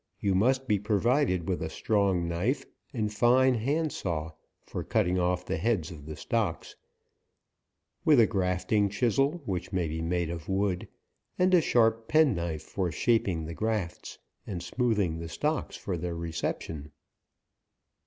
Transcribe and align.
you 0.19 0.33
must 0.33 0.67
be 0.67 0.79
provided 0.79 1.47
with 1.47 1.61
a 1.61 1.69
sirong 1.69 2.27
knife, 2.27 2.65
and 2.91 3.13
fine 3.13 3.53
hand 3.53 3.91
saw, 3.91 4.31
for 4.65 4.83
cutting 4.83 5.19
off 5.19 5.45
the 5.45 5.57
heads 5.57 5.91
of 5.91 6.07
the 6.07 6.15
stocks; 6.15 6.75
with 8.03 8.19
a 8.19 8.25
grafting 8.25 8.89
chisel, 8.89 9.43
which 9.45 9.71
may 9.71 9.87
be 9.87 10.01
made 10.01 10.31
of 10.31 10.49
wood, 10.49 10.87
and 11.37 11.53
a 11.53 11.61
sharp 11.61 12.07
pen 12.07 12.33
knife 12.33 12.63
for 12.63 12.91
shaping 12.91 13.45
the 13.45 13.53
grafts, 13.53 14.17
and 14.47 14.63
smoothing 14.63 15.19
the 15.19 15.29
stocks 15.29 15.75
for 15.77 15.95
their 15.97 16.15
reception. 16.15 16.91